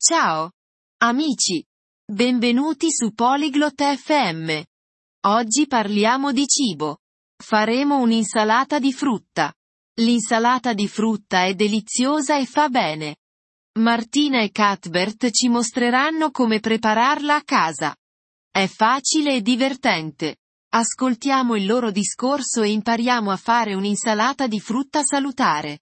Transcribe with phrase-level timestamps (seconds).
[0.00, 0.52] Ciao!
[0.98, 1.60] Amici!
[2.06, 4.62] Benvenuti su Polyglot FM.
[5.26, 6.98] Oggi parliamo di cibo.
[7.36, 9.52] Faremo un'insalata di frutta.
[9.94, 13.16] L'insalata di frutta è deliziosa e fa bene.
[13.80, 17.96] Martina e Cuthbert ci mostreranno come prepararla a casa.
[18.52, 20.36] È facile e divertente.
[20.76, 25.80] Ascoltiamo il loro discorso e impariamo a fare un'insalata di frutta salutare.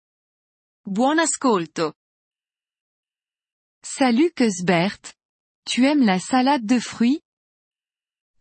[0.82, 1.96] Buon ascolto!
[3.88, 5.14] Salut Cuthbert.
[5.64, 7.20] Tu aimes la salade de fruits?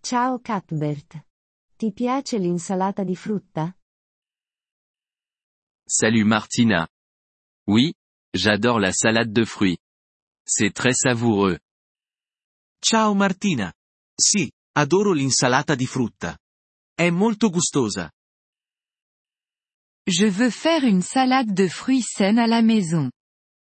[0.02, 1.24] Ciao Cuthbert.
[1.78, 3.72] Ti piace l'insalata di frutta?
[5.88, 6.88] Salut Martina.
[7.68, 7.94] Oui,
[8.34, 9.78] j'adore la salade de fruits.
[10.46, 11.60] C'est très savoureux.
[12.82, 13.72] Ciao Martina.
[14.20, 16.38] Sì, adoro l'insalata di frutta.
[16.96, 18.12] È molto gustosa.
[20.08, 23.12] Je veux faire une salade de fruits saine à la maison.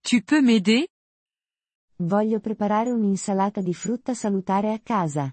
[0.05, 0.87] Tu peux m'aider?
[2.05, 5.33] Voglio preparare un'insalata di frutta salutare a casa.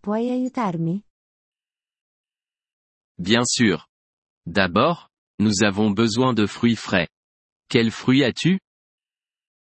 [0.00, 1.04] Puoi aiutarmi?
[3.18, 3.84] Bien sûr.
[4.46, 7.08] D'abord, nous avons besoin de fruits frais.
[7.68, 8.56] Quels fruits as-tu?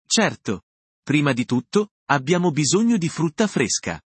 [0.07, 0.63] Certo.
[1.03, 4.01] Prima di tutto, abbiamo bisogno di frutta fresca.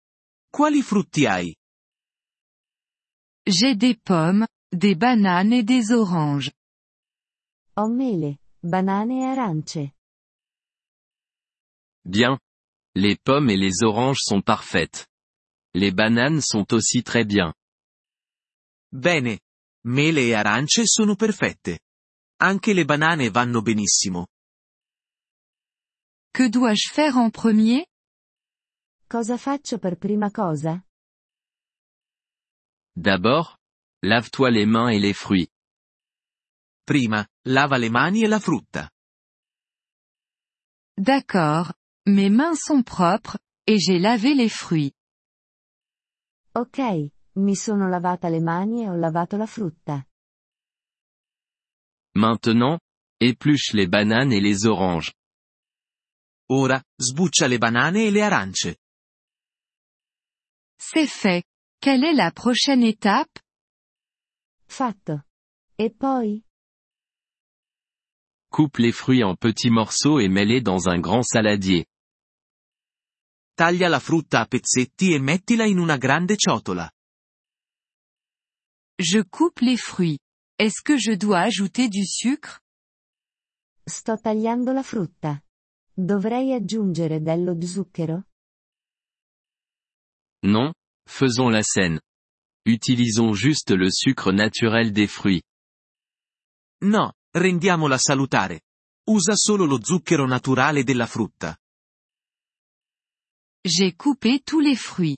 [0.50, 1.56] Quali frutti hai?
[3.44, 6.50] J'ai des pommes, des bananes et des oranges.
[7.76, 9.97] Ho mele, banane e arance.
[12.08, 12.38] Bien.
[12.94, 15.06] Les pommes et les oranges sont parfaites.
[15.74, 17.52] Les bananes sont aussi très bien.
[18.90, 19.38] Bene.
[19.84, 21.80] Mele e arance sono perfette.
[22.40, 24.26] Anche le banane vanno benissimo.
[26.32, 27.86] Que dois-je faire en premier?
[29.06, 30.82] Cosa faccio per prima cosa?
[32.96, 33.58] D'abord,
[34.02, 35.48] lave-toi les mains et les fruits.
[36.84, 38.90] Prima, lava le mani e la frutta.
[40.96, 41.77] D'accord.
[42.08, 44.94] Mes mains sont propres, et j'ai lavé les fruits.
[46.54, 46.80] Ok,
[47.36, 50.06] mi sono lavata le mani e ho lavato la frutta.
[52.14, 52.78] Maintenant,
[53.20, 55.12] épluche les bananes et les oranges.
[56.48, 58.74] Ora, sbuccia le banane e le arance.
[60.78, 61.44] C'est fait.
[61.82, 63.38] Quelle est la prochaine étape?
[64.66, 65.20] Fatto.
[65.78, 66.42] E poi?
[68.50, 71.86] Coupe les fruits en petits morceaux et mets-les dans un grand saladier.
[73.58, 76.88] Taglia la frutta a pezzetti e mettila in una grande ciotola.
[78.94, 80.20] Je coupe les fruits.
[80.60, 82.60] Est-ce que je dois ajouter du sucre?
[83.82, 85.42] Sto tagliando la frutta.
[85.92, 88.28] Dovrei aggiungere dello zucchero?
[90.46, 90.72] Non,
[91.04, 92.00] faisons la scène.
[92.64, 95.42] Utilisons juste le sucre naturel des fruits.
[96.84, 98.60] No, rendiamola salutare.
[99.08, 101.58] Usa solo lo zucchero naturale della frutta.
[103.64, 105.16] J'ai coupé tous les fruits.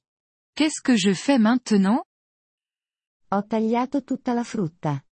[0.54, 2.04] Qu'est-ce que je fais maintenant?
[3.32, 5.04] Ho tagliato tutta la frutta.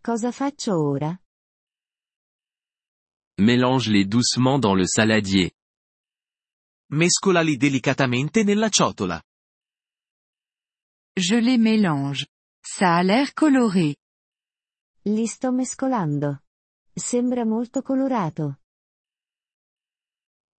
[0.00, 1.18] Cosa faccio ora?
[3.38, 5.52] Mélange-les doucement dans le saladier.
[6.92, 9.20] Mescolali delicatamente nella ciotola.
[11.16, 12.26] Je les mélange.
[12.62, 13.96] Ça a l'air coloré.
[15.04, 16.42] Li sto mescolando.
[16.94, 18.60] Sembra molto colorato.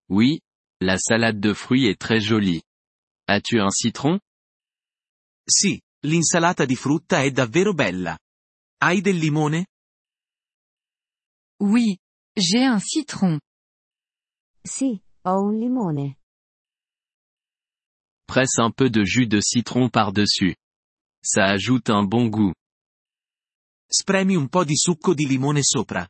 [0.09, 0.39] Oui,
[0.79, 2.61] la salade de fruits est très jolie.
[3.27, 4.19] As-tu un citron?
[5.47, 8.17] Sì, l'insalata di frutta è davvero bella.
[8.79, 9.67] Hai del limone?
[11.59, 11.97] Oui.
[12.35, 13.39] J'ai un citron.
[14.63, 16.19] Sì, ho un limone.
[18.27, 20.55] Presse un peu de jus de citron par-dessus.
[21.23, 22.53] Ça ajoute un bon goût.
[23.89, 26.07] Spremi un po' di succo di limone sopra.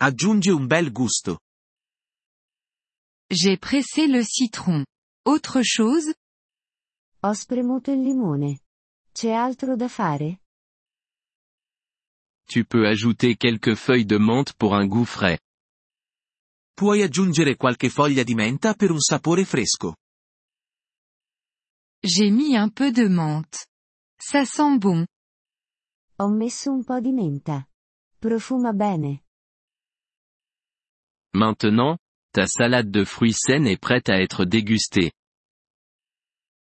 [0.00, 1.40] Aggiunge un bel gusto.
[3.30, 4.86] J'ai pressé le citron.
[5.26, 6.14] Autre chose?
[7.22, 8.60] Ho spremuto il limone.
[9.12, 10.40] C'è altro da fare?
[12.46, 15.38] Tu peux ajouter quelques feuilles de menthe pour un goût frais.
[16.74, 19.96] Puoi aggiungere qualche foglia di menta per un sapore fresco.
[22.00, 23.66] J'ai mis un peu de menthe.
[24.16, 25.04] Ça sent bon.
[26.16, 27.68] Ho messo un po' di menta.
[28.18, 29.24] Profuma bene.
[31.34, 31.98] Maintenant,
[32.38, 35.10] ta salade de fruits saine est prête à être dégustée.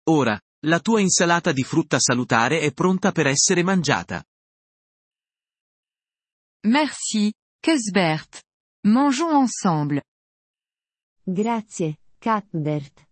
[0.08, 4.24] Ora, la tua insalata di frutta salutare è pronta per essere mangiata.
[6.62, 8.42] Merci, Cuthbert.
[8.86, 10.02] Mangeons ensemble.
[11.22, 13.06] Grazie, Cuthbert.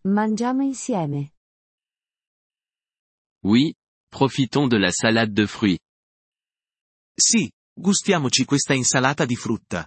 [0.00, 1.34] Mangiamo insieme.
[3.44, 3.74] Oui,
[4.10, 5.78] profitons de la salade de fruits.
[7.14, 9.86] Sì, gustiamoci questa insalata di frutta.